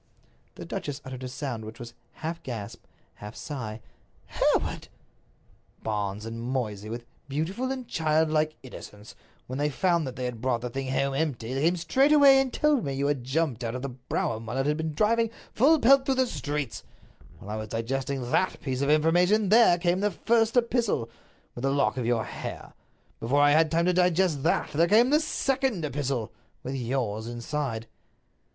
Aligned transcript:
The 0.55 0.65
duchess 0.65 0.99
uttered 1.05 1.21
a 1.23 1.27
sound 1.27 1.63
which 1.63 1.77
was 1.77 1.93
half 2.13 2.41
gasp, 2.41 2.85
half 3.17 3.35
sigh. 3.35 3.81
"Hereward!" 4.25 4.87
"Barnes 5.83 6.25
and 6.25 6.41
Moysey, 6.41 6.89
with 6.89 7.05
beautiful 7.29 7.71
and 7.71 7.87
childlike 7.87 8.55
innocence, 8.63 9.13
when 9.45 9.59
they 9.59 9.69
found 9.69 10.07
that 10.07 10.15
they 10.15 10.25
had 10.25 10.41
brought 10.41 10.61
the 10.61 10.71
thing 10.71 10.89
home 10.91 11.13
empty, 11.13 11.49
came 11.53 11.75
straightway 11.77 12.39
and 12.39 12.51
told 12.51 12.83
me 12.83 12.93
that 12.93 12.97
you 12.97 13.05
had 13.05 13.23
jumped 13.23 13.63
out 13.63 13.75
of 13.75 13.83
the 13.83 13.89
brougham 13.89 14.47
while 14.47 14.57
it 14.57 14.65
had 14.65 14.75
been 14.75 14.95
driving 14.95 15.29
full 15.53 15.79
pelt 15.79 16.07
through 16.07 16.15
the 16.15 16.25
streets. 16.25 16.81
While 17.37 17.51
I 17.51 17.57
was 17.59 17.67
digesting 17.67 18.31
that 18.31 18.59
piece 18.59 18.81
of 18.81 18.89
information 18.89 19.49
there 19.49 19.77
came 19.77 19.99
the 19.99 20.09
first 20.09 20.57
epistle, 20.57 21.11
with 21.53 21.61
the 21.61 21.69
lock 21.69 21.97
of 21.97 22.07
your 22.07 22.23
hair. 22.25 22.73
Before 23.19 23.39
I 23.41 23.51
had 23.51 23.69
time 23.69 23.85
to 23.85 23.93
digest 23.93 24.41
that 24.41 24.71
there 24.71 24.87
came 24.87 25.11
the 25.11 25.19
second 25.19 25.85
epistle, 25.85 26.33
with 26.63 26.73
yours 26.73 27.27
inside." 27.27 27.85